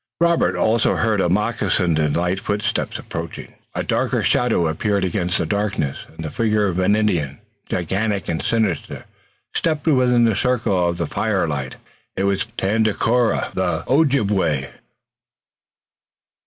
[0.19, 3.53] Now Robert also heard a moccasined and light footstep approaching.
[3.75, 7.37] A darker shadow appeared against the darkness, and the figure of an Indian,
[7.69, 9.05] gigantic and sinister,
[9.53, 11.75] stepped within the circle of the firelight.
[12.15, 14.71] It was Tandakora, the Ojibway.